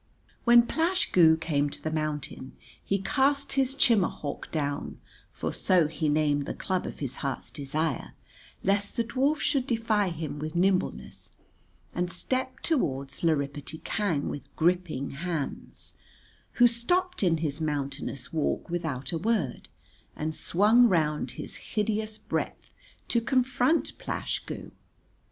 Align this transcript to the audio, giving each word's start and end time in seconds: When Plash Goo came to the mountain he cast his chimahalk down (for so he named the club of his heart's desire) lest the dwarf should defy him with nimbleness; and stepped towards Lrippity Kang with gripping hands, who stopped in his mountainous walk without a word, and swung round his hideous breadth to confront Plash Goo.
When 0.45 0.65
Plash 0.65 1.11
Goo 1.11 1.37
came 1.37 1.69
to 1.69 1.79
the 1.79 1.91
mountain 1.91 2.53
he 2.83 3.03
cast 3.03 3.53
his 3.53 3.75
chimahalk 3.75 4.49
down 4.51 4.99
(for 5.31 5.53
so 5.53 5.87
he 5.87 6.09
named 6.09 6.47
the 6.47 6.55
club 6.55 6.87
of 6.87 6.97
his 6.97 7.17
heart's 7.17 7.51
desire) 7.51 8.13
lest 8.63 8.97
the 8.97 9.03
dwarf 9.03 9.37
should 9.41 9.67
defy 9.67 10.09
him 10.09 10.39
with 10.39 10.55
nimbleness; 10.55 11.33
and 11.93 12.09
stepped 12.11 12.63
towards 12.63 13.21
Lrippity 13.21 13.77
Kang 13.83 14.27
with 14.27 14.41
gripping 14.55 15.11
hands, 15.11 15.93
who 16.53 16.65
stopped 16.67 17.21
in 17.21 17.37
his 17.37 17.61
mountainous 17.61 18.33
walk 18.33 18.71
without 18.71 19.11
a 19.11 19.19
word, 19.19 19.69
and 20.15 20.33
swung 20.33 20.89
round 20.89 21.33
his 21.37 21.57
hideous 21.57 22.17
breadth 22.17 22.71
to 23.07 23.21
confront 23.21 23.95
Plash 23.99 24.43
Goo. 24.47 24.71